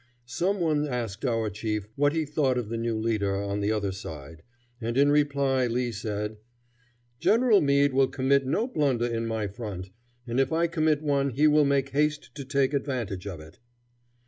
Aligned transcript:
Some 0.25 0.59
one 0.59 0.87
asked 0.87 1.25
our 1.25 1.51
chief 1.51 1.87
what 1.95 2.13
he 2.13 2.25
thought 2.25 2.57
of 2.57 2.69
the 2.69 2.77
new 2.79 2.97
leader 2.97 3.35
on 3.35 3.59
the 3.59 3.71
other 3.71 3.91
side, 3.91 4.41
and 4.81 4.97
in 4.97 5.11
reply 5.11 5.67
Lee 5.67 5.91
said, 5.91 6.37
"General 7.19 7.61
Meade 7.61 7.93
will 7.93 8.07
commit 8.07 8.47
no 8.47 8.65
blunder 8.67 9.05
in 9.05 9.27
my 9.27 9.45
front, 9.45 9.91
and 10.25 10.39
if 10.39 10.51
I 10.51 10.65
commit 10.65 11.03
one 11.03 11.29
he 11.29 11.45
will 11.45 11.65
make 11.65 11.89
haste 11.89 12.33
to 12.33 12.43
take 12.43 12.73
advantage 12.73 13.27
of 13.27 13.39
it." 13.39 13.59